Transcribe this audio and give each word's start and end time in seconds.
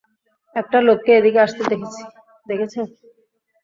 একটা 0.55 0.77
লোককে 0.81 1.11
এদিকে 1.19 1.39
আসতে 1.45 1.61
দেখেছো? 1.69 2.81